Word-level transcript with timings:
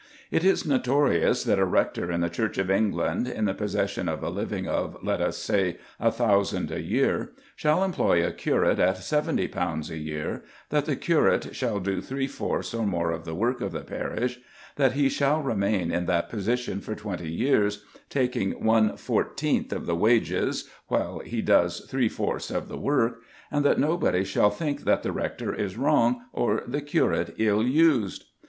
It 0.31 0.43
is 0.43 0.65
notorious 0.65 1.43
that 1.43 1.59
a 1.59 1.63
rector 1.65 2.11
in 2.11 2.21
the 2.21 2.29
Church 2.31 2.57
of 2.57 2.71
England, 2.71 3.27
in 3.27 3.45
the 3.45 3.53
possession 3.53 4.09
of 4.09 4.23
a 4.23 4.31
living 4.31 4.67
of, 4.67 4.97
let 5.03 5.21
us 5.21 5.37
say, 5.37 5.77
a 5.99 6.11
thousand 6.11 6.71
a 6.71 6.81
year, 6.81 7.33
shall 7.55 7.83
employ 7.83 8.25
a 8.25 8.31
curate 8.31 8.79
at 8.79 8.97
seventy 8.97 9.47
pounds 9.47 9.91
a 9.91 9.99
year, 9.99 10.43
that 10.69 10.85
the 10.85 10.95
curate 10.95 11.55
shall 11.55 11.79
do 11.79 12.01
three 12.01 12.25
fourths 12.25 12.73
or 12.73 12.83
more 12.87 13.11
of 13.11 13.25
the 13.25 13.35
work 13.35 13.61
of 13.61 13.73
the 13.73 13.81
parish, 13.81 14.39
that 14.75 14.93
he 14.93 15.07
shall 15.07 15.39
remain 15.43 15.91
in 15.91 16.07
that 16.07 16.29
position 16.29 16.81
for 16.81 16.95
twenty 16.95 17.29
years, 17.31 17.85
taking 18.09 18.63
one 18.65 18.97
fourteenth 18.97 19.71
of 19.71 19.85
the 19.85 19.95
wages 19.95 20.67
while 20.87 21.19
he 21.19 21.43
does 21.43 21.81
three 21.81 22.09
fourths 22.09 22.49
of 22.49 22.69
the 22.69 22.77
work, 22.79 23.21
and 23.51 23.63
that 23.63 23.77
nobody 23.77 24.23
shall 24.23 24.49
think 24.49 24.81
that 24.81 25.03
the 25.03 25.11
rector 25.11 25.53
is 25.53 25.77
wrong 25.77 26.21
or 26.33 26.63
the 26.65 26.81
curate 26.81 27.35
ill 27.37 27.61
used! 27.61 28.23